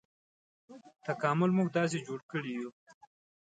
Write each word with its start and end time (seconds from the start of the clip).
تکامل 1.05 1.49
موږ 1.57 1.67
داسې 1.77 1.97
جوړ 2.07 2.19
کړي 2.31 2.49
یوو. 2.57 2.71